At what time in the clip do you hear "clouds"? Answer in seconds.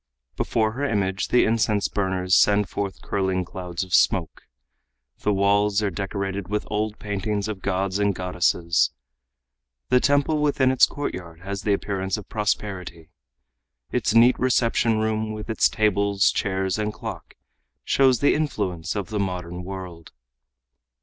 3.45-3.83